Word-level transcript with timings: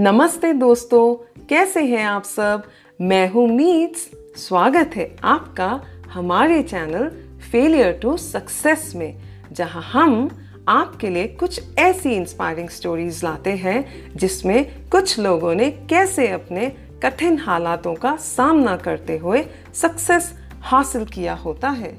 नमस्ते 0.00 0.52
दोस्तों, 0.52 1.14
कैसे 1.46 1.84
हैं 1.84 2.04
आप 2.04 2.24
सब? 2.24 2.62
मैं 3.00 3.30
हूँ 3.30 3.48
मीट्स 3.48 4.10
स्वागत 4.36 4.90
है 4.96 5.16
आपका 5.24 5.80
हमारे 6.12 6.62
चैनल 6.62 7.08
फेलियर 7.52 7.92
टू 7.92 8.16
सक्सेस 8.16 8.92
में, 8.96 9.16
जहाँ 9.52 9.82
हम 9.82 10.28
आपके 10.68 11.08
लिए 11.08 11.28
कुछ 11.28 11.60
ऐसी 11.78 12.10
इंस्पायरिंग 12.10 12.68
स्टोरीज 12.68 13.24
लाते 13.24 13.50
हैं, 13.50 13.84
जिसमें 14.16 14.88
कुछ 14.88 15.18
लोगों 15.18 15.54
ने 15.54 15.70
कैसे 15.70 16.28
अपने 16.28 16.68
कठिन 17.02 17.38
हालातों 17.38 17.94
का 17.94 18.16
सामना 18.16 18.76
करते 18.76 19.16
हुए 19.16 19.44
सक्सेस 19.74 20.32
हासिल 20.60 21.04
किया 21.04 21.34
होता 21.34 21.68
है। 21.68 21.96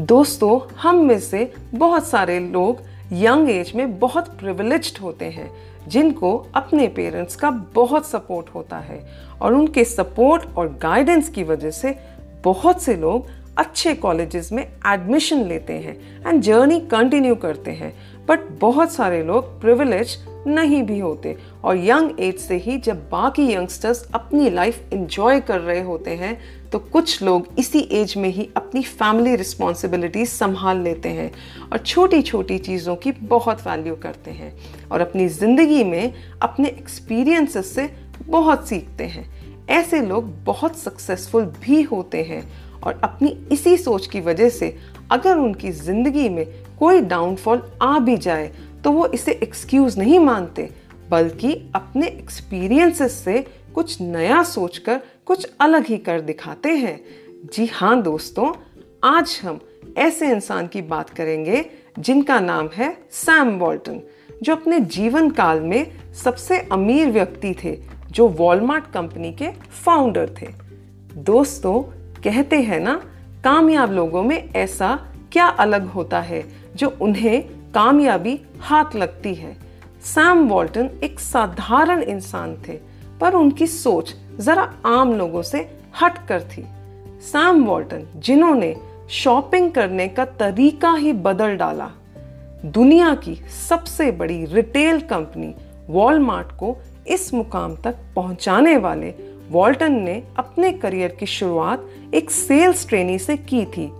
दोस्तों, 0.00 0.74
हम 0.80 0.96
में 0.96 1.20
से 1.20 1.52
बहुत 1.74 2.06
सारे 2.06 2.40
लोग 2.40 2.82
यंग 3.12 3.50
एज 3.50 3.72
में 3.76 3.98
बहुत 3.98 4.28
प्रिविलेज्ड 4.28 4.98
होते 4.98 5.24
हैं 5.24 5.73
जिनको 5.88 6.46
अपने 6.54 6.88
पेरेंट्स 6.88 7.36
का 7.36 7.50
बहुत 7.50 8.06
सपोर्ट 8.06 8.46
होता 8.54 8.76
है 8.76 9.06
और 9.42 9.54
उनके 9.54 9.84
सपोर्ट 9.84 10.56
और 10.56 10.78
गाइडेंस 10.82 11.28
की 11.28 11.44
वजह 11.44 11.70
से 11.70 11.98
बहुत 12.44 12.82
से 12.82 12.94
लोग 12.94 13.26
अच्छे 13.58 13.94
कॉलेजेस 13.94 14.52
में 14.52 14.68
एडमिशन 14.86 15.44
लेते 15.44 15.72
हैं 15.72 16.22
एंड 16.28 16.42
जर्नी 16.42 16.80
कंटिन्यू 16.80 17.34
करते 17.34 17.70
हैं। 17.70 17.94
बट 18.28 18.40
बहुत 18.60 18.92
सारे 18.92 19.22
लोग 19.22 19.60
प्रिविलेज 19.60 20.18
नहीं 20.46 20.82
भी 20.82 20.98
होते 20.98 21.36
और 21.64 21.76
यंग 21.76 22.20
एज 22.20 22.38
से 22.38 22.56
ही 22.56 22.78
जब 22.78 23.10
बाकी 23.10 23.52
यंगस्टर्स 23.52 24.08
अपनी 24.14 24.50
लाइफ 24.50 24.82
इंजॉय 24.92 25.40
कर 25.40 25.60
रहे 25.60 25.82
होते 25.82 26.10
हैं 26.10 26.40
तो 26.74 26.78
कुछ 26.78 27.22
लोग 27.22 27.46
इसी 27.58 27.78
एज 27.92 28.14
में 28.16 28.28
ही 28.28 28.48
अपनी 28.56 28.82
फैमिली 28.82 29.34
रिस्पॉन्सिबिलिटीज 29.36 30.28
संभाल 30.28 30.78
लेते 30.78 31.08
हैं 31.08 31.30
और 31.72 31.78
छोटी 31.78 32.20
छोटी 32.22 32.58
चीज़ों 32.58 32.96
की 32.96 33.12
बहुत 33.12 33.60
वैल्यू 33.60 33.94
करते 33.96 34.30
हैं 34.30 34.52
और 34.92 35.00
अपनी 35.00 35.28
ज़िंदगी 35.28 35.84
में 35.84 36.14
अपने 36.42 36.68
एक्सपीरियंसेस 36.68 37.74
से 37.74 37.88
बहुत 38.26 38.68
सीखते 38.68 39.04
हैं। 39.04 39.24
ऐसे 39.70 40.00
लोग 40.00 40.34
बहुत 40.44 40.78
सक्सेसफुल 40.78 41.44
भी 41.60 41.82
होते 41.82 42.22
हैं 42.22 42.42
और 42.80 43.00
अपनी 43.04 43.36
इसी 43.52 43.76
सोच 43.78 44.06
की 44.06 44.20
वजह 44.20 44.48
से 44.48 44.76
अगर 45.10 45.36
उनकी 45.36 45.70
ज़िंदगी 45.70 46.28
में 46.28 46.46
कोई 46.78 47.00
डाउनफॉल 47.00 47.62
आ 47.82 47.98
भी 47.98 48.16
जाए 48.16 48.52
तो 48.84 48.92
वो 48.92 49.06
इसे 49.06 49.32
एक्सक्यूज 49.32 49.98
नहीं 49.98 50.18
मानते, 50.18 50.70
बल्कि 51.10 51.52
अपने 51.74 52.06
एक्सपीरियंसेस 52.06 53.12
से 53.12 53.44
कुछ 53.74 54.00
नया 54.00 54.42
सोचकर 54.42 55.00
कुछ 55.26 55.46
अलग 55.60 55.86
ही 55.86 55.96
कर 55.98 56.20
दिखाते 56.20 56.68
हैं। 56.68 57.00
जी 57.54 57.66
हाँ 57.66 58.02
दोस्तों, 58.02 58.52
आज 59.04 59.40
हम 59.44 59.60
ऐसे 59.98 60.30
इंसान 60.30 60.66
की 60.66 60.82
बात 60.82 61.10
करेंगे 61.10 61.64
जिनका 61.98 62.40
नाम 62.40 62.68
है 62.74 62.96
सैम 63.10 63.50
वॉल्टन, 63.58 64.00
जो 64.42 64.54
अपने 64.56 64.80
जीवन 64.80 65.30
काल 65.30 65.60
में 65.60 66.12
सबसे 66.12 66.58
अमीर 66.72 67.10
व्यक्ति 67.10 67.54
थे, 67.64 67.78
जो 68.10 68.28
वॉलमार्ट 68.28 68.84
कंपनी 68.92 69.32
के 69.32 69.50
फाउंडर 69.84 70.30
थे। 70.42 70.48
दोस्तों, 71.16 71.82
कहते 72.22 72.62
हैं 72.62 72.80
ना, 72.80 72.94
कामयाब 73.44 73.92
लोगों 73.92 74.22
में 74.22 74.52
ऐसा 74.52 74.96
क्या 75.32 75.46
अलग 75.46 75.86
होता 75.86 76.20
है, 76.20 76.44
जो 76.76 76.96
उन्हें 77.00 77.42
कामयाबी 77.72 78.40
हाथ 78.60 78.96
लगती 78.96 79.34
है। 79.34 79.56
सैम 80.04 80.48
वॉल्टन 80.48 80.90
एक 81.04 81.20
साधारण 81.20 82.02
इंसान 82.02 82.56
थे 82.68 82.93
पर 83.20 83.34
उनकी 83.34 83.66
सोच 83.66 84.14
जरा 84.40 84.62
आम 84.86 85.12
लोगों 85.14 85.42
से 85.42 85.58
हट 86.02 86.26
कर 86.28 86.40
थी। 86.42 86.64
सैम 87.22 87.64
वॉल्टन, 87.64 88.06
जिन्होंने 88.16 88.74
शॉपिंग 89.12 89.70
करने 89.72 90.08
का 90.08 90.24
तरीका 90.24 90.92
ही 90.92 91.12
बदल 91.12 91.56
डाला, 91.56 91.90
दुनिया 92.66 93.14
की 93.16 93.34
सबसे 93.68 94.10
बड़ी 94.12 94.44
रिटेल 94.44 95.00
कंपनी 95.02 95.54
वॉलमार्ट 95.88 96.52
को 96.58 96.76
इस 97.06 97.32
मुकाम 97.34 97.76
तक 97.76 97.96
पहुँचाने 98.16 98.76
वाले 98.76 99.14
वॉल्टन 99.50 99.92
ने 99.92 100.22
अपने 100.38 100.72
करियर 100.72 101.16
की 101.20 101.26
शुरुआत 101.26 101.88
एक 102.14 102.30
सेल्स 102.30 102.86
ट्रेनी 102.88 103.18
से 103.18 103.36
की 103.38 103.64
थी। 103.66 103.90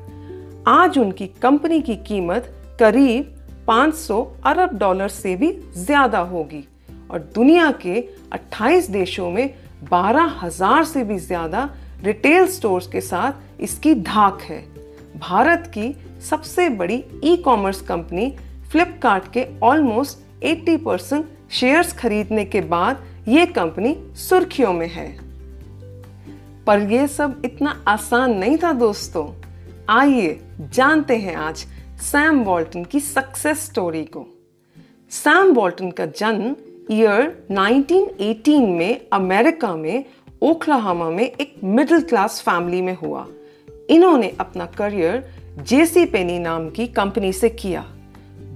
आज 0.68 0.98
उनकी 0.98 1.26
कंपनी 1.42 1.80
की 1.80 1.96
कीमत 2.06 2.52
करीब 2.80 3.34
500 3.68 4.22
अरब 4.46 4.78
डॉलर 4.78 5.08
से 5.08 5.34
भी 5.36 5.52
ज़्यादा 5.76 6.18
होगी। 6.20 6.64
और 7.10 7.18
दुनिया 7.34 7.70
के 7.84 8.00
28 8.32 8.90
देशों 8.90 9.30
में 9.30 9.54
बारह 9.90 10.38
हज़ार 10.42 10.84
से 10.84 11.04
भी 11.04 11.18
ज़्यादा 11.18 11.68
रिटेल 12.02 12.46
स्टोर्स 12.46 12.86
के 12.86 13.00
साथ 13.00 13.60
इसकी 13.60 13.94
धाक 13.94 14.42
है। 14.42 14.60
भारत 15.18 15.70
की 15.74 15.94
सबसे 16.28 16.68
बड़ी 16.70 17.02
ई 17.24 17.36
कॉमर्स 17.36 17.80
कंपनी 17.80 18.30
फ्लिपकार्ट 18.70 19.32
के 19.32 19.46
ऑलमोस्ट 19.62 20.18
80 20.44 20.76
परसेंट 20.84 21.26
शेयर्स 21.52 21.92
खरीदने 21.92 22.44
के 22.44 22.60
बाद 22.60 23.04
ये 23.28 23.46
कंपनी 23.46 23.96
सुर्खियों 24.18 24.72
में 24.72 24.88
है। 24.88 25.08
पर 26.66 26.80
यह 26.92 27.06
सब 27.06 27.42
इतना 27.44 27.82
आसान 27.88 28.36
नहीं 28.38 28.56
था 28.58 28.72
दोस्तों। 28.72 29.26
आइए 29.90 30.38
जानते 30.74 31.16
हैं 31.16 31.34
आज 31.36 31.66
सैम 32.02 32.42
वॉल्टन 32.44 32.84
की 32.84 33.00
सक्सेस 33.00 33.64
स्टोरी 33.64 34.04
को। 34.06 34.26
सैम 35.12 35.52
वॉल्टन 35.54 35.90
का 35.90 36.06
जन्म 36.06 36.54
ईयर 36.90 37.46
1918 37.50 38.66
में 38.68 39.00
अमेरिका 39.12 39.74
में 39.76 40.04
ओखलाहामा 40.42 41.08
में 41.10 41.24
एक 41.24 41.54
मिडिल 41.64 42.00
क्लास 42.00 42.40
फैमिली 42.40 42.80
में 42.82 42.96
हुआ। 42.96 43.26
इन्होंने 43.90 44.28
अपना 44.40 44.66
करियर 44.78 45.24
जेसी 45.68 46.04
पेनी 46.04 46.38
नाम 46.38 46.68
की 46.70 46.86
कंपनी 46.86 47.32
से 47.32 47.48
किया। 47.48 47.84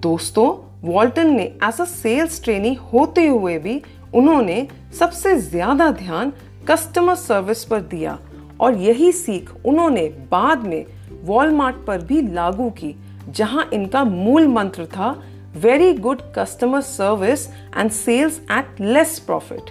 दोस्तों 0.03 0.49
वॉल्टन 0.89 1.31
ने 1.31 1.43
एज 1.43 1.81
अ 1.81 1.84
सेल्स 1.84 2.43
ट्रेनी 2.44 2.75
होते 2.93 3.27
हुए 3.27 3.59
भी 3.59 3.81
उन्होंने 4.15 4.66
सबसे 4.99 5.37
ज़्यादा 5.41 5.91
ध्यान 5.93 6.33
कस्टमर 6.71 7.15
सर्विस 7.15 7.65
पर 7.65 7.81
दिया 7.81 8.19
और 8.60 8.77
यही 8.78 9.10
सीख 9.12 9.50
उन्होंने 9.66 10.06
बाद 10.31 10.66
में 10.66 10.84
वॉलमार्ट 11.22 11.77
पर 11.87 12.05
भी 12.05 12.21
लागू 12.22 12.71
की, 12.71 12.95
जहाँ 13.28 13.69
इनका 13.72 14.05
मूल 14.05 14.49
मंत्र 14.49 14.87
था 14.87 15.10
very 15.56 15.92
good 15.94 16.20
customer 16.36 16.81
service 16.81 17.47
and 17.76 17.91
sales 17.91 18.38
at 18.53 18.81
less 18.81 19.19
profit 19.19 19.70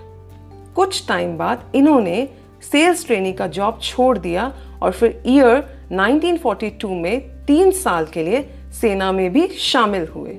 कुछ 0.75 1.07
टाइम 1.07 1.37
बाद 1.37 1.71
इन्होंने 1.75 2.27
सेल्स 2.71 3.05
ट्रेनिंग 3.05 3.35
का 3.37 3.47
जॉब 3.47 3.79
छोड़ 3.83 4.17
दिया 4.17 4.51
और 4.81 4.91
फिर 4.91 5.21
ईयर 5.27 5.63
1942 5.91 6.85
में 7.01 7.19
तीन 7.45 7.71
साल 7.71 8.05
के 8.05 8.23
लिए 8.23 8.41
सेना 8.81 9.11
में 9.11 9.31
भी 9.33 9.47
शामिल 9.47 10.07
हुए। 10.15 10.37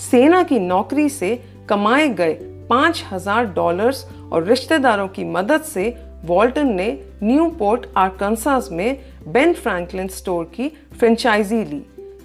सेना 0.00 0.42
की 0.42 0.58
नौकरी 0.58 1.08
से 1.08 1.34
कमाए 1.68 2.08
गए 2.08 2.34
पाँच 2.70 3.04
हज़ार 3.12 3.46
डॉलर्स 3.46 4.04
और 4.32 4.44
रिश्तेदारों 4.44 5.08
की 5.08 5.24
मदद 5.24 5.62
से 5.62 5.88
वॉल्टन 6.24 6.74
ने 6.74 6.90
न्यू 7.22 7.48
पोर्ट 7.58 7.86
आर्कनसास 7.96 8.68
में 8.72 9.00
बेन 9.28 9.54
फ्रैंकलिन 9.54 10.08
स्टोर 10.08 10.44
की 10.54 10.68
फ्रेंचाइजी 10.98 11.64
ली। 11.64 11.82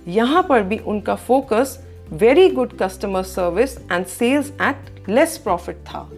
यहाँ 0.08 0.46
पर 0.50 0.64
भी 0.64 0.78
उनका 0.78 1.16
focus 1.16 1.78
very 2.12 2.50
good 2.50 2.78
customer 2.78 3.24
service 3.24 3.78
and 3.92 4.06
sales 4.06 4.52
at 4.62 5.10
less 5.10 5.38
profit 5.38 5.76
था 5.76 6.10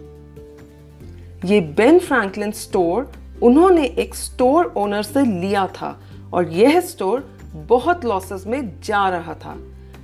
ये 1.44 1.60
बेन 1.76 1.98
फ्रैंकलिन 1.98 2.50
स्टोर 2.52 3.12
उन्होंने 3.42 3.84
एक 3.84 4.14
स्टोर 4.14 4.72
ओनर 4.76 5.02
से 5.02 5.22
लिया 5.40 5.66
था 5.66 6.00
और 6.32 6.48
यह 6.48 6.80
स्टोर 6.80 7.20
बहुत 7.54 8.04
लॉसेस 8.04 8.46
में 8.46 8.80
जा 8.80 9.08
रहा 9.08 9.34
था। 9.34 9.56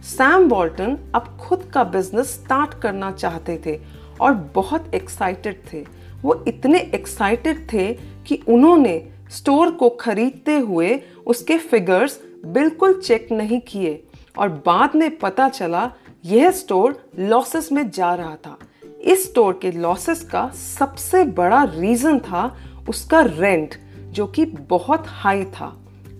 सैम 0.03 0.49
वॉल्टन 0.49 0.99
अब 1.15 1.37
खुद 1.41 1.63
का 1.75 1.85
बिज़नेस 1.85 2.33
स्टार्ट 2.35 2.81
करना 2.81 3.11
चाहते 3.11 3.61
थे 3.67 3.79
और 4.21 4.33
बहुत 4.55 4.95
एक्साइटेड 4.95 5.63
थे। 5.73 5.85
वो 6.23 6.45
इतने 6.49 6.79
एक्साइटेड 6.95 7.67
थे 7.73 7.93
कि 8.27 8.43
उन्होंने 8.49 9.09
स्टोर 9.31 9.71
को 9.71 9.89
खरीदते 9.91 10.57
हुए 10.59 11.01
उसके 11.27 11.59
फिगर्स 11.59 12.21
बिल्कुल 12.47 13.01
चेक 13.01 13.29
नहीं 13.33 13.61
किए। 13.61 14.03
और 14.39 14.49
बाद 14.49 14.97
में 14.97 15.17
पता 15.19 15.49
चला, 15.49 15.93
यह 16.25 16.51
स्टोर 16.51 17.11
लॉसेस 17.19 17.73
में 17.73 17.91
जा 17.91 18.15
रहा 18.15 18.35
था। 18.35 18.59
इस 19.01 19.29
स्टोर 19.29 19.59
के 19.63 19.73
लॉसेस 19.73 20.25
का 20.25 20.49
सबसे 20.49 21.25
बड़ा 21.25 21.63
रीजन 21.65 22.19
था 22.19 22.57
उसका 22.89 23.21
रेंट, 23.21 23.75
जो 24.03 24.27
कि 24.27 24.45
बहुत 24.45 25.05
हाई 25.07 25.45
था। 25.45 25.77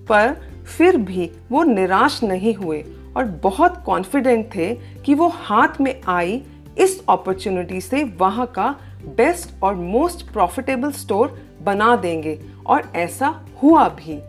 पर 0.09 0.53
फिर 0.79 0.97
भी 0.97 1.31
वो 1.51 1.63
निराश 1.63 2.23
नहीं 2.23 2.55
हुए 2.55 2.85
और 3.17 3.25
बहुत 3.25 3.83
कॉन्फिडेंट 3.87 4.55
थे 4.55 4.75
कि 4.75 5.15
वो 5.15 5.29
हाथ 5.29 5.81
में 5.81 6.01
आई 6.09 6.43
इस 6.79 7.05
अपॉर्चुनिटी 7.09 7.81
से 7.81 8.05
वहाँ 8.05 8.47
का 8.47 8.77
बेस्ट 9.17 9.63
और 9.63 9.75
मोस्ट 9.75 10.33
प्रॉफिटेबल 10.33 10.93
स्टोर 10.93 11.41
बना 11.63 11.97
देंगे, 11.97 12.41
और 12.67 12.93
ऐसा 12.97 13.41
हुआ 13.63 13.89
भी। 13.89 14.23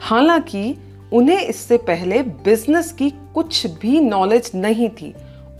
हालाँकि 0.00 0.76
उन्हें 1.16 1.40
इससे 1.40 1.76
पहले 1.78 2.22
बिज़नेस 2.44 2.90
की 2.92 3.10
कुछ 3.34 3.66
भी 3.80 4.00
नॉलेज 4.00 4.50
नहीं 4.54 4.88
थी। 4.90 5.14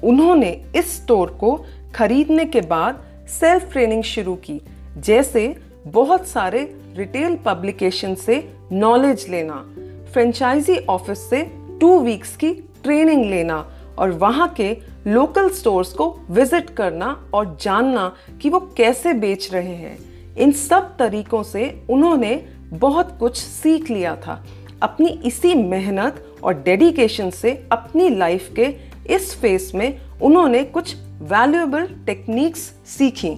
उन्होंने 0.05 0.51
इस 0.77 0.97
स्टोर 0.97 1.31
को 1.41 1.55
खरीदने 1.95 2.45
के 2.45 2.61
बाद 2.61 3.01
सेल्फ 3.31 3.71
ट्रेनिंग 3.73 4.03
शुरू 4.05 4.35
की, 4.37 4.61
जैसे 4.99 5.55
बहुत 5.87 6.27
सारे 6.27 6.61
रिटेल 6.97 7.37
पब्लिकेशन 7.37 8.15
से 8.15 8.37
नॉलेज 8.73 9.27
लेना 9.29 9.65
फ्रेंचाइजी 10.13 10.77
ऑफ़िस 10.89 11.19
से 11.31 11.43
टू 11.81 11.99
वीक्स 12.01 12.37
की 12.37 12.53
ट्रेनिंग 12.83 13.25
लेना 13.25 13.57
और 13.99 14.11
वहाँ 14.11 14.49
के 14.57 14.71
लोकल 15.07 15.49
स्टोर्स 15.51 15.93
को 15.93 16.09
विज़िट 16.31 16.71
करना 16.71 17.09
और 17.35 17.57
जानना 17.61 18.13
कि 18.43 18.51
वो 18.51 18.61
कैसे 18.77 19.13
बेच 19.15 19.53
रहे 19.53 19.75
हैं। 19.75 19.99
इन 20.37 20.53
सब 20.53 20.97
तरीकों 20.99 21.43
से 21.43 21.71
उन्होंने 21.91 22.35
बहुत 22.73 23.17
कुछ 23.21 23.37
सीख 23.39 23.91
लिया 23.91 24.15
था। 24.17 24.43
अपनी 24.83 25.09
इसी 25.25 25.55
मेहनत 25.55 26.23
और 26.45 26.55
डेडिकेशन 26.63 27.31
से 27.31 27.53
अपनी 27.73 28.09
लाइफ 28.09 28.53
के 28.59 28.75
इस 29.15 29.35
फेस 29.41 29.71
में 29.75 29.99
उन्होंने 30.23 30.63
कुछ 30.65 30.95
वैल्यूएबल 31.23 31.87
टेक्निक्स 32.07 32.61
सीखी। 32.87 33.37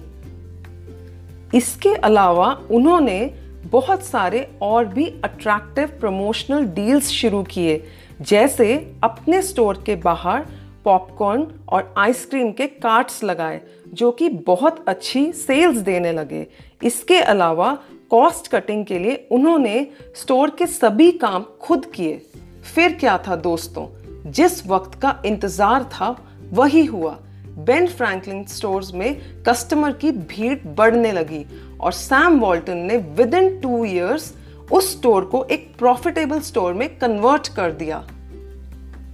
इसके 1.57 1.93
अलावा 1.95 2.51
उन्होंने 2.71 3.19
बहुत 3.65 4.03
सारे 4.03 4.47
और 4.61 4.85
भी 4.85 5.05
अट्रैक्टिव 5.23 5.87
प्रमोशनल 5.99 6.65
डील्स 6.65 7.09
शुरू 7.09 7.43
किए, 7.43 7.83
जैसे 8.21 8.75
अपने 9.03 9.41
स्टोर 9.41 9.83
के 9.85 9.95
बाहर 9.95 10.45
पॉपकॉर्न 10.85 11.47
और 11.69 11.93
आइसक्रीम 11.97 12.51
के 12.51 12.67
कार्ट्स 12.67 13.23
लगाए, 13.23 13.61
जो 13.93 14.11
कि 14.11 14.29
बहुत 14.29 14.83
अच्छी 14.87 15.31
सेल्स 15.33 15.77
देने 15.77 16.11
लगे। 16.11 16.45
इसके 16.83 17.17
अलावा 17.17 17.77
कॉस्ट 18.11 18.47
कटिंग 18.47 18.85
के 18.85 18.99
लिए 18.99 19.27
उन्होंने 19.31 19.87
स्टोर 20.15 20.49
के 20.49 20.67
सभी 20.67 21.11
काम 21.11 21.45
खुद 21.61 21.85
किए। 21.85 22.21
फिर 22.75 22.93
क्या 22.93 23.17
था 23.17 23.35
दोस्तों? 23.35 23.87
जिस 24.31 24.65
वक्त 24.67 24.99
का 25.01 25.21
इंतज़ार 25.25 25.83
था, 25.83 26.15
वही 26.51 26.85
हुआ। 26.85 27.17
बेन 27.57 27.87
फ्रैंकलिन 27.87 28.43
स्टोर्स 28.45 28.93
में 28.93 29.21
कस्टमर 29.43 29.91
की 29.91 30.11
भीड़ 30.11 30.57
बढ़ने 30.67 31.11
लगी 31.11 31.45
और 31.81 31.91
सैम 31.91 32.39
वॉल्टन 32.39 32.77
ने 32.77 32.97
विद 32.97 33.33
इन 33.33 33.59
टू 33.59 33.85
ईयर्स 33.85 34.33
उस 34.71 34.91
स्टोर 34.91 35.25
को 35.25 35.43
एक 35.43 35.75
प्रॉफिटेबल 35.77 36.39
स्टोर 36.39 36.73
में 36.73 36.87
कन्वर्ट 36.99 37.47
कर 37.47 37.71
दिया। 37.71 38.07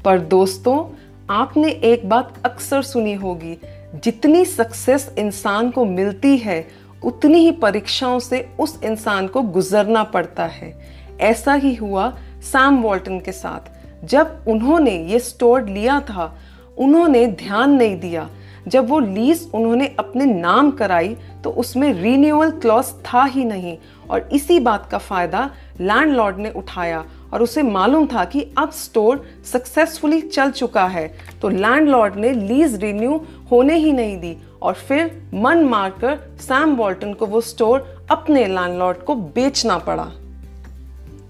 पर 0.06 0.20
दोस्तों, 0.20 0.96
आपने 1.30 1.70
एक 1.70 2.10
बात 2.10 2.42
अक्सर 2.46 2.82
सुनी 2.82 3.14
होगी, 3.14 3.58
जितनी 4.04 4.46
सक्सेस 4.46 5.16
इंसान 5.18 5.72
को 5.72 5.86
मिलती 5.86 6.38
है 6.38 6.85
उतनी 7.06 7.40
ही 7.40 7.52
परीक्षाओं 7.52 8.20
से 8.20 8.48
उस 8.60 8.80
इंसान 8.84 9.28
को 9.28 9.42
गुजरना 9.42 10.04
पड़ता 10.04 10.46
है। 10.46 10.74
ऐसा 11.22 11.54
ही 11.54 11.74
हुआ 11.76 12.10
सैम 12.44 12.82
वॉल्टन 12.82 13.20
के 13.20 13.32
साथ। 13.32 14.06
जब 14.06 14.46
उन्होंने 14.48 14.98
ये 15.04 15.20
स्टोर 15.20 15.68
लिया 15.70 16.00
था, 16.00 16.36
उन्होंने 16.78 17.26
ध्यान 17.28 17.72
नहीं 17.72 18.00
दिया। 18.00 18.30
जब 18.68 18.88
वो 18.90 19.00
लीज 19.00 19.50
उन्होंने 19.54 19.88
अपने 20.00 20.26
नाम 20.26 20.72
कराई 20.72 21.16
तो 21.44 21.50
उसमें 21.52 21.92
रीन्यूअल 21.94 22.52
क्लॉज 22.52 22.86
था 23.06 23.24
ही 23.24 23.44
नहीं। 23.46 23.78
और 24.10 24.30
इसी 24.34 24.60
बात 24.60 24.88
का 24.92 24.98
फ़ायदा 24.98 25.50
लैंडलॉर्ड 25.82 26.38
ने 26.38 26.52
उठाया 26.52 27.04
और 27.34 27.44
उसे 27.44 27.62
मालूम 27.64 28.06
था 28.08 28.24
कि 28.26 28.42
अब 28.58 28.72
स्टोर 28.72 29.24
सक्सेसफुली 29.52 30.22
चल 30.22 30.52
चुका 30.52 30.86
है। 30.86 31.08
तो 31.42 31.50
लैंडलॉर्ड 31.50 32.16
ने 32.16 32.32
लीज 32.32 32.76
रिन्यू 32.84 33.22
होने 33.52 33.76
ही 33.76 33.92
नहीं 33.94 34.18
दी 34.20 34.36
और 34.66 34.74
फिर 34.74 35.30
मन 35.34 35.64
मारकर 35.64 36.20
सैम 36.40 36.76
वॉल्टन 36.76 37.14
को 37.14 37.26
वो 37.26 37.42
स्टोर 37.42 38.08
अपने 38.12 38.46
लैंडलॉर्ड 38.48 38.98
को 38.98 39.16
बेचना 39.16 39.78
पड़ा। 39.78 40.12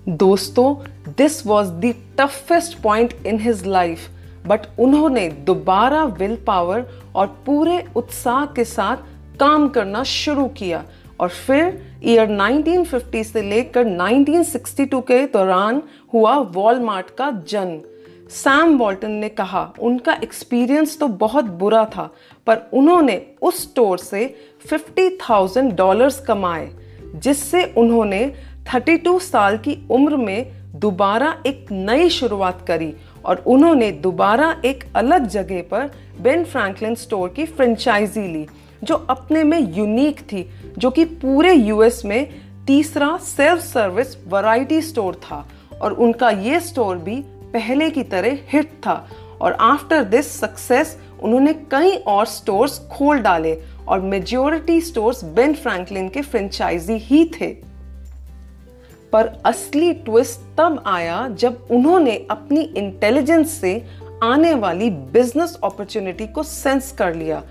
दोस्तों 0.09 0.75
this 1.17 1.45
was 1.47 1.69
the 1.81 1.93
toughest 2.19 2.77
point 2.81 3.13
in 3.25 3.39
his 3.39 3.65
life 3.67 4.09
but 4.47 4.67
उन्होंने 4.79 5.27
दोबारा 5.45 6.03
विल 6.19 6.35
पावर 6.47 6.85
और 7.15 7.27
पूरे 7.45 7.83
उत्साह 7.95 8.45
के 8.45 8.63
साथ 8.65 8.97
काम 9.39 9.67
करना 9.69 10.03
शुरू 10.03 10.47
किया 10.57 10.83
और 11.19 11.29
फिर 11.29 11.81
ईयर 12.03 12.29
1950 12.29 13.23
से 13.23 13.41
लेकर 13.41 13.85
1962 13.88 15.01
के 15.01 15.25
दौरान 15.27 15.81
हुआ 16.13 16.35
वॉलमार्ट 16.55 17.09
का 17.09 17.29
जन्म। 17.47 17.79
सैम 18.30 18.77
वॉल्टन 18.77 19.12
ने 19.12 19.30
कहा 19.30 19.62
उनका 19.80 20.13
एक्सपीरियंस 20.24 20.98
तो 21.00 21.07
बहुत 21.07 21.45
बुरा 21.60 21.83
था 21.86 22.10
पर 22.48 22.62
उन्होंने 22.74 23.22
उस 23.42 23.62
स्टोर 23.63 23.98
से 23.98 24.24
50,000 24.72 25.72
डॉलर्स 25.72 26.19
कमाए 26.19 26.69
जिससे 27.16 27.63
उन्होंने 27.77 28.22
32 28.69 29.19
साल 29.22 29.57
की 29.57 29.77
उम्र 29.92 30.18
में 30.18 30.51
दोबारा 30.75 31.36
एक 31.45 31.72
नई 31.72 32.10
शुरुआत 32.10 32.66
करी 32.68 32.94
और 33.25 33.44
उन्होंने 33.48 33.92
दोबारा 33.92 34.56
एक 34.66 34.83
अलग 34.95 35.27
जगह 35.27 35.62
पर 35.62 35.92
बेन 36.22 36.44
फ्रैंकलिन 36.44 36.95
स्टोर 36.95 37.30
की 37.30 37.45
फ्रेंचाइजी 37.45 38.27
ली 38.27 38.45
जो 38.83 38.95
अपने 39.10 39.44
में 39.44 39.60
यूनिक 39.77 40.22
थी 40.22 40.50
जो 40.77 40.89
कि 40.89 41.06
पूरे 41.16 41.54
यूएस 41.54 42.01
में 42.06 42.27
तीसरा 42.68 43.16
सेल्फ 43.18 43.62
सर्विस 43.62 44.18
वैरायटी 44.27 44.81
स्टोर 44.81 45.16
था 45.24 45.45
और 45.81 45.94
उनका 45.94 46.30
ये 46.30 46.60
स्टोर 46.60 46.98
भी 46.98 47.24
पहले 47.55 47.89
की 47.89 48.03
तरह 48.03 48.37
हिट 48.49 48.71
था 48.85 49.07
और 49.41 49.53
आफ्टर 49.53 50.03
दिस 50.03 50.39
सक्सेस 50.39 50.97
उन्होंने 51.23 51.53
कई 51.53 51.95
और 52.07 52.25
स्टोर्स 52.25 52.79
खोल 52.91 53.19
डाले 53.19 53.61
और 53.87 53.99
मेजोरिटी 54.01 54.81
स्टोर्स 54.81 55.23
बेन 55.23 55.53
फ्रैंकलिन 55.53 56.09
के 56.09 56.21
फ्रेंचाइजी 56.21 56.93
ही 56.93 57.23
थे। 57.25 57.47
पर 59.11 59.27
असली 59.45 59.93
ट्विस्ट 59.93 60.39
तब 60.57 60.83
आया 60.85 61.27
जब 61.27 61.67
उन्होंने 61.71 62.15
अपनी 62.31 62.61
इंटेलिजेंस 62.61 63.51
से 63.51 63.85
आने 64.23 64.53
वाली 64.53 64.89
बिज़नेस 64.89 65.57
अपॉर्चुनिटी 65.63 66.27
को 66.27 66.43
सेंस 66.43 66.91
कर 66.91 67.15
लिया 67.15 67.41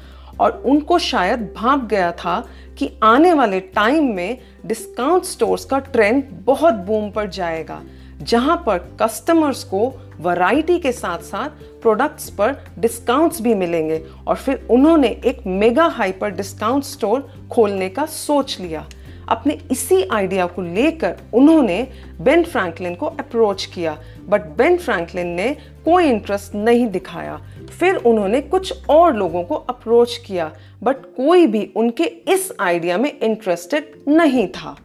और 0.40 0.62
उनको 0.66 0.98
शायद 0.98 1.52
भाप 1.56 1.84
गया 1.84 2.12
था 2.12 2.48
कि 2.78 2.90
आने 3.02 3.32
वाले 3.32 3.60
टाइम 3.60 4.14
में 4.14 4.38
डिस्काउंट 4.66 5.24
स्टोर्स 5.24 5.64
का 5.64 5.78
ट्रेंड 5.78 6.24
बहुत 6.32 6.74
बूम 6.74 7.10
पर 7.10 7.28
जाएगा। 7.28 7.82
जहाँ 8.22 8.56
पर 8.66 8.78
कस्टमर्स 9.00 9.62
को 9.64 9.86
वैरायटी 10.20 10.78
के 10.78 10.92
साथ 10.92 11.18
साथ 11.18 11.62
प्रोडक्ट्स 11.82 12.30
पर 12.30 12.56
डिस्काउंट्स 12.78 13.40
भी 13.42 13.54
मिलेंगे 13.54 14.02
और 14.26 14.36
फिर 14.36 14.66
उन्होंने 14.70 15.08
एक 15.24 15.46
मेगा 15.46 15.86
हाइपर 15.86 16.30
डिस्काउंट 16.30 16.84
स्टोर 16.84 17.28
खोलने 17.52 17.88
का 17.88 18.06
सोच 18.06 18.58
लिया। 18.60 18.86
अपने 19.28 19.58
इसी 19.70 20.02
आइडिया 20.04 20.46
को 20.46 20.62
लेकर 20.62 21.16
उन्होंने 21.34 21.82
बेन 22.20 22.44
फ्रैंकलिन 22.44 22.94
को 22.94 23.06
अप्रोच 23.06 23.64
किया 23.64 23.96
बट 24.28 24.46
बेन 24.56 24.76
फ्रैंकलिन 24.78 25.26
ने 25.26 25.48
कोई 25.84 26.04
इंटरेस्ट 26.04 26.54
नहीं 26.54 26.86
दिखाया। 26.86 27.40
फिर 27.80 27.96
उन्होंने 27.96 28.40
कुछ 28.40 28.88
और 28.90 29.16
लोगों 29.16 29.42
को 29.42 29.54
अप्रोच 29.54 30.16
किया 30.16 30.50
बट 30.82 31.04
कोई 31.16 31.46
भी 31.46 31.68
उनके 31.76 32.04
इस 32.04 32.52
आइडिया 32.60 32.98
में 32.98 33.18
इंटरेस्टेड 33.18 33.92
नहीं 34.08 34.46
था। 34.48 34.76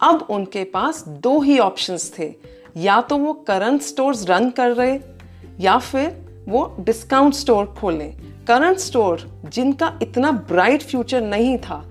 अब 0.00 0.26
उनके 0.30 0.64
पास 0.64 1.04
दो 1.08 1.40
ही 1.40 1.58
ऑप्शंस 1.58 2.12
थे। 2.18 2.32
या 2.76 3.00
तो 3.00 3.16
वो 3.16 3.32
करंट 3.46 3.82
स्टोर्स 3.82 4.24
रन 4.30 4.50
कर 4.50 4.70
रहे, 4.70 4.98
या 5.60 5.78
फिर 5.78 6.44
वो 6.48 6.76
डिस्काउंट 6.80 7.34
स्टोर 7.34 7.74
खोलें। 7.78 8.12
करंट 8.46 8.78
स्टोर 8.78 9.26
जिनका 9.48 9.92
इतना 10.02 10.30
ब्राइट 10.48 10.82
फ्यूचर 10.82 11.20
नहीं 11.20 11.56
था 11.58 11.84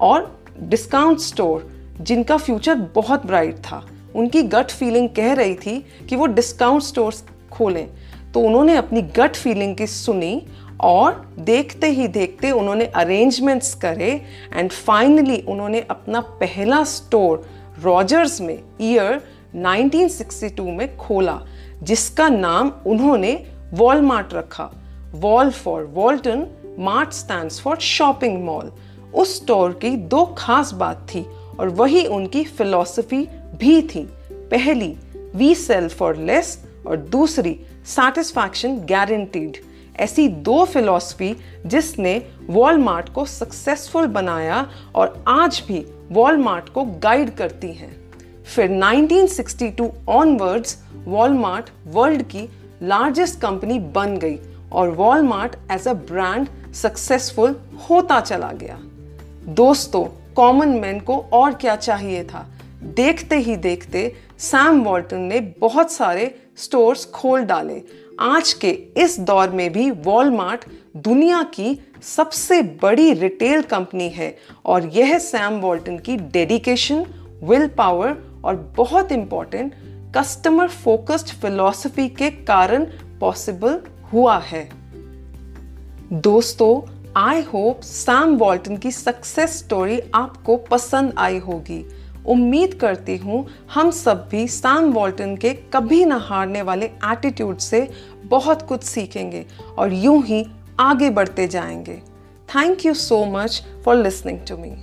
और 0.00 0.40
डिस्काउंट 0.60 1.18
स्टोर 1.18 1.70
जिनका 2.00 2.36
फ्यूचर 2.36 2.74
बहुत 2.94 3.26
ब्राइट 3.26 3.56
था, 3.60 3.84
उनकी 4.14 4.42
गट 4.42 4.70
फीलिंग 4.70 5.08
कह 5.08 5.32
रही 5.32 5.54
थी 5.54 5.78
कि 6.08 6.16
वो 6.16 6.26
डिस्काउंट 6.26 6.82
स्टोर्स 6.82 7.24
खोलें। 7.52 7.88
तो 8.34 8.40
उन्होंने 8.40 8.76
अपनी 8.76 9.02
गट 9.16 9.36
फीलिंग 9.36 9.76
की 9.76 9.86
सुनी 9.86 10.46
और 10.80 11.34
देखते 11.38 11.86
ही 11.86 12.08
देखते 12.08 12.50
उन्होंने 12.50 12.84
अरेंजमेंट्स 12.84 13.74
करे 13.74 14.22
एंड 14.52 14.70
फाइनली 14.70 15.40
उन्होंने 15.40 15.80
अपना 15.80 16.20
पहला 16.20 16.84
स्टोर 16.84 17.46
रॉजर्स 17.82 18.40
में 18.40 18.58
ईयर 18.80 19.20
1962 19.54 20.60
में 20.60 20.96
खोला, 20.96 21.40
जिसका 21.82 22.28
नाम 22.28 22.72
उन्होंने 22.86 23.46
वॉलमार्ट 23.74 24.34
रखा। 24.34 24.70
Wal 25.14 25.50
for 25.50 25.84
Walton 25.84 26.46
mart 26.78 27.12
stand 27.12 27.50
for 27.50 27.76
shopping 27.76 28.44
mall 28.44 28.72
उस 29.14 29.36
स्टोर 29.36 29.72
की 29.72 29.90
दो 29.90 30.24
खास 30.38 30.72
बात 30.72 31.06
थी 31.14 31.26
और 31.60 31.68
वही 31.68 32.06
उनकी 32.06 32.44
फिलॉसफी 32.44 33.28
भी 33.60 33.82
थी। 33.82 34.08
पहली 34.32 34.96
वी 35.34 35.54
सेल 35.54 35.88
फॉर 35.88 36.16
लेस 36.16 36.66
और 36.86 36.96
दूसरी 36.96 37.60
सेटिस्फैक्शन 37.86 38.76
गारंटीड 38.76 39.56
ऐसी 39.96 40.28
दो 40.28 40.64
फिलॉसफी 40.64 41.36
जिसने 41.66 42.26
वॉलमार्ट 42.46 43.08
को 43.08 43.24
सक्सेसफुल 43.24 44.06
बनाया 44.06 44.70
और 44.94 45.24
आज 45.28 45.62
भी 45.68 45.86
वॉलमार्ट 46.10 46.68
को 46.68 46.84
गाइड 46.84 47.34
करती 47.36 47.72
हैं। 47.72 48.10
फिर 48.54 48.70
1962 48.70 49.90
ऑनवर्ड्स 50.08 50.78
वॉलमार्ट 51.04 51.70
वर्ल्ड 51.86 52.22
की 52.22 52.48
लार्जेस्ट 52.82 53.40
कंपनी 53.40 53.78
बन 53.78 54.16
गई 54.16 54.38
और 54.72 54.88
Walmart 54.88 55.56
as 55.72 55.88
a 55.88 55.92
brand 55.92 56.48
successful 56.74 57.56
होता 57.90 58.20
चला 58.20 58.52
गया। 58.52 58.78
दोस्तों, 59.48 60.04
कॉमन 60.34 60.68
मैन 60.68 61.00
को 61.00 61.18
और 61.32 61.54
क्या 61.54 61.76
चाहिए 61.76 62.24
था? 62.24 62.46
देखते 62.82 63.36
ही 63.36 63.56
देखते 63.56 64.14
सैम 64.38 64.82
वॉल्टन 64.82 65.20
ने 65.20 65.40
बहुत 65.40 65.92
सारे 65.92 66.34
स्टोर्स 66.56 67.04
खोल 67.06 67.42
डाले। 67.42 67.82
आज 68.20 68.52
के 68.52 68.70
इस 68.96 69.20
दौर 69.20 69.50
में 69.50 69.72
भी 69.72 69.90
वॉलमार्ट 69.90 70.64
दुनिया 70.96 71.42
की 71.42 71.80
सबसे 72.02 72.62
बड़ी 72.62 73.12
रिटेल 73.12 73.62
कंपनी 73.62 74.08
है 74.08 74.36
और 74.64 74.86
यह 74.86 75.18
सैम 75.18 75.54
वॉल्टन 75.54 75.98
की 75.98 76.16
डेडिकेशन 76.16 77.04
विल 77.42 77.68
पावर 77.68 78.16
और 78.44 78.74
बहुत 78.76 79.12
इंपॉर्टेंट 79.12 79.72
कस्टमर 80.16 80.68
फोकस्ड 80.68 81.26
फिलॉसफी 81.26 82.08
के 82.08 82.30
कारण 82.30 82.84
पॉसिबल 83.20 83.80
हुआ 84.12 84.38
है। 84.38 84.68
दोस्तों 86.12 86.90
आई 87.16 87.42
होप 87.42 87.80
सैम 87.80 88.36
वॉल्टन 88.36 88.76
की 88.76 88.90
सक्सेस 88.90 89.58
स्टोरी 89.58 90.00
आपको 90.14 90.56
पसंद 90.56 91.14
आई 91.18 91.38
होगी। 91.38 91.84
उम्मीद 92.28 92.74
करती 92.74 93.16
हूँ 93.16 93.46
हम 93.74 93.90
सब 93.90 94.28
भी 94.30 94.48
सैम 94.48 94.92
वॉल्टन 94.92 95.36
के 95.36 95.52
कभी 95.74 96.04
ना 96.04 96.16
हारने 96.16 96.62
वाले 96.62 96.86
एटीट्यूड 96.86 97.58
से 97.58 97.88
बहुत 98.24 98.62
कुछ 98.62 98.82
सीखेंगे 98.82 99.44
और 99.78 99.92
यूँ 99.92 100.22
ही 100.24 100.46
आगे 100.80 101.10
बढ़ते 101.10 101.46
जाएँगे। 101.48 102.02
Thank 102.48 102.86
you 102.86 102.94
so 102.94 103.24
much 103.24 103.62
for 103.84 103.96
listening 103.96 104.38
to 104.48 104.56
me 104.56 104.76